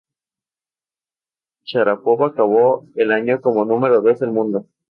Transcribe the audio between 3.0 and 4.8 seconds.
año como número dos del mundo.